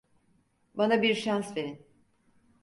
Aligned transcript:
Bana 0.75 1.01
bir 1.01 1.15
şans 1.15 1.57
verin. 1.57 1.87